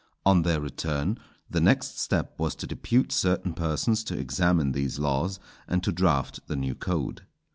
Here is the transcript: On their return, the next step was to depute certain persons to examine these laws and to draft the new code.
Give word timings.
On 0.25 0.41
their 0.41 0.59
return, 0.59 1.19
the 1.47 1.61
next 1.61 1.99
step 1.99 2.33
was 2.39 2.55
to 2.55 2.65
depute 2.65 3.11
certain 3.11 3.53
persons 3.53 4.03
to 4.05 4.17
examine 4.17 4.71
these 4.71 4.97
laws 4.97 5.39
and 5.67 5.83
to 5.83 5.91
draft 5.91 6.39
the 6.47 6.55
new 6.55 6.73
code. 6.73 7.27